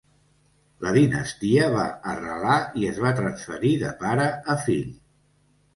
[0.85, 4.95] La dinastia va arrelar i es va transferir de pare a fill.